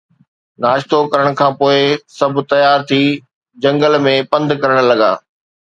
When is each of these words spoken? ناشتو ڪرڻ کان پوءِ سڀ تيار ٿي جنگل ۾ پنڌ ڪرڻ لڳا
ناشتو 0.61 0.97
ڪرڻ 1.11 1.27
کان 1.39 1.51
پوءِ 1.59 1.79
سڀ 2.17 2.33
تيار 2.51 2.79
ٿي 2.89 3.01
جنگل 3.63 3.93
۾ 4.07 4.13
پنڌ 4.31 4.49
ڪرڻ 4.61 4.77
لڳا 4.89 5.11